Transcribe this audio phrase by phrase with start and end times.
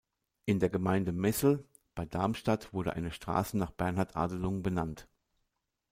[0.45, 1.63] In der Gemeinde Messel
[1.93, 5.07] bei Darmstadt wurde eine Straße nach Bernhard Adelung benannt.